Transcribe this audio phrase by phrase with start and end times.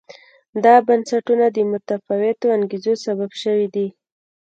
[0.63, 3.87] دا بنسټونه د متفاوتو انګېزو سبب شوي دي.